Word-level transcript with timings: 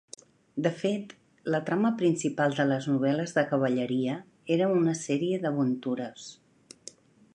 De 0.67 0.69
fet, 0.77 1.11
la 1.55 1.59
trama 1.67 1.91
principal 1.99 2.57
de 2.61 2.65
les 2.71 2.87
novel·les 2.93 3.35
de 3.37 3.43
cavalleria 3.53 4.17
era 4.57 4.71
una 4.81 4.99
sèrie 5.03 5.41
d'aventures. 5.45 6.29